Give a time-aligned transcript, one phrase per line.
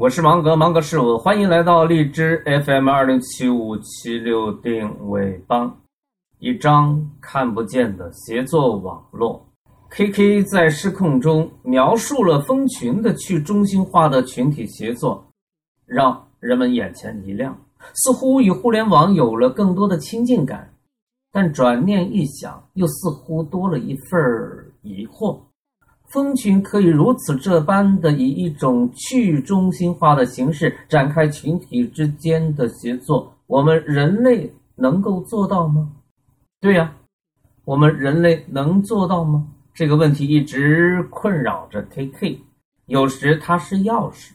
[0.00, 5.78] 我是芒格，芒格是我，欢迎来到荔枝 FM 二零七五七六定位帮。
[6.38, 9.46] 一张看不见的协作网络
[9.90, 15.22] ，KK 在失控中描述了蜂群的去中心化的群体协作，
[15.84, 17.54] 让人们眼前一亮，
[17.92, 20.72] 似乎与互联网有了更多的亲近感。
[21.30, 24.18] 但转念一想，又似乎多了一份
[24.80, 25.40] 疑惑。
[26.10, 35.92] 蜂群可以如此这般的以一种去中心化的形式展开群体之间的协作，我们人类能够做到吗？
[36.60, 36.96] 对呀，
[37.64, 39.46] 我们人类能做到吗？
[39.72, 42.40] 这个问题一直困扰着 KK。
[42.86, 44.32] 有时它是钥匙，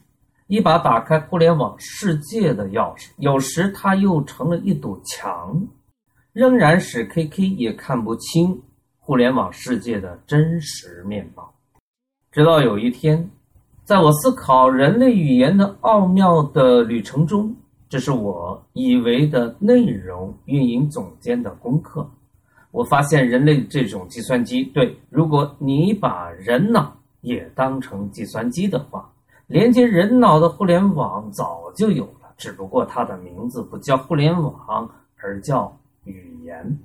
[0.47, 5.67] 一把打开互联网世界的钥匙；有时它又成了一堵墙，
[6.31, 8.61] 仍然使 KK 也看不清
[8.97, 11.53] 互联网世界的真实面貌。
[12.35, 13.29] 直到有一天，
[13.85, 17.55] 在我思考人类语言的奥妙的旅程中，
[17.87, 22.05] 这是我以为的内容运营总监的功课。
[22.71, 29.09] 我发现人类这种计算机，对，如果你把人脑也当成计算机的话，
[29.47, 36.77] 连接人脑的互联网早就有了，只不过它的名字不叫互联网，而叫语言。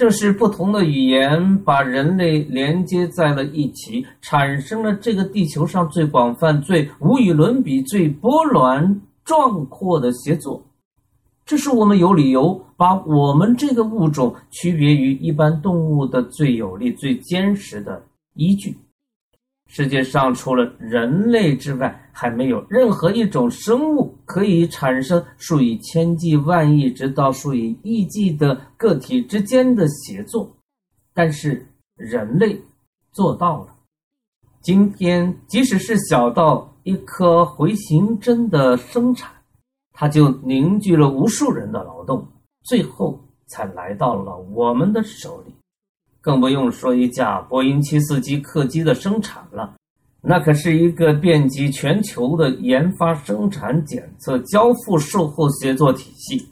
[0.00, 10.64] 正是不同的语言把人类连接在了一起，产生了这个地球上最广泛、最无与伦比、最波澜壮阔的协作。
[11.44, 18.74] 这是我们有理由把我们这个物种区别于一般动物的最有力、最坚实的依据。
[19.72, 30.52] 世界上除了人类之外，还没有任何一种生物可以产生数以千计、万亿直到数以亿计的个体之间的协作。
[31.14, 32.60] 但是人类
[33.12, 33.68] 做到了。
[34.60, 39.30] 今天，即使是小到一颗回形针的生产，
[39.92, 42.26] 它就凝聚了无数人的劳动，
[42.64, 45.54] 最后才来到了我们的手里。
[46.20, 49.74] 更不用说一架波音七四七客机的生产了，
[50.20, 56.46] 那可是一个遍及全球的研发、生产、检测、交付、售后协作体系。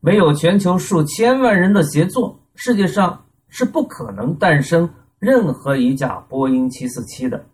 [0.00, 4.88] 没有全球数千万人的协作，世界上是不可能诞生
[5.18, 7.46] 任何一架波音七四七的。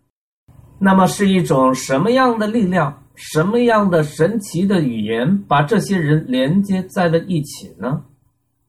[0.78, 8.02] 那么，是一种什么样的力量、什么样的神奇的语言，把这些人连接在了一起呢？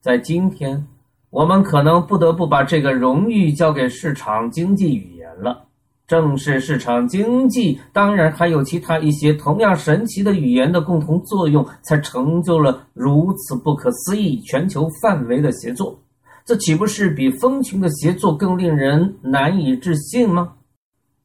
[0.01, 0.87] 在今天。
[1.35, 5.65] 我们可能不得不把这个荣誉交给市场经济语言了。
[6.07, 15.99] 正是市场经济，当然还有其他一些同样神奇的语言的共同作用，才成就了如此不可思议、全球范围的协作。
[16.45, 20.53] 这岂不是比蜂群的协作更令人难以置信吗？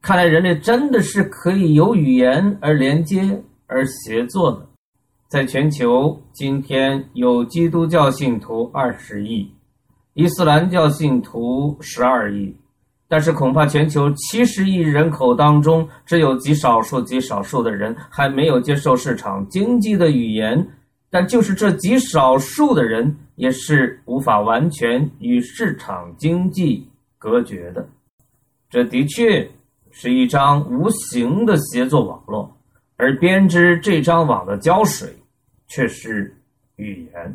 [0.03, 4.67] 看来人类真的是可以有语言而连接而协作的。
[5.29, 9.49] 在全球，今天有基督教信徒二十亿。
[10.15, 12.55] 伊斯兰教信徒十二亿，
[13.09, 20.67] 但是恐怕全球七十亿人口当中，只有极少数、极少数的人还没有接受市场经济的语言。
[21.13, 26.87] 但就是这极少数的人，也是无法完全与市场经济
[27.19, 27.89] 隔绝的。
[28.69, 29.49] 这的确
[29.91, 32.57] 是一张无形的协作网络，
[32.97, 35.09] 而编织这张网的胶水，
[35.67, 36.33] 却是
[36.77, 37.35] 语言。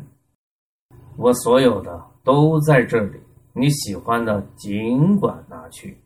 [1.16, 2.02] 我所有的。
[2.26, 3.20] 都在这里，
[3.52, 5.96] 你喜欢的尽管拿去，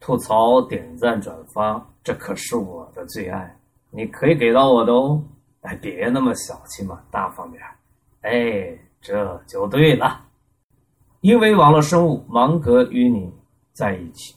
[0.00, 3.56] 吐槽、点赞、转发，这可是我的最爱，
[3.92, 5.22] 你可以给到我的哦。
[5.60, 7.62] 哎，别那么小气嘛，大方点
[8.22, 10.24] 哎，这就对了，
[11.20, 13.32] 因为网络生物芒格与你
[13.72, 14.34] 在一起。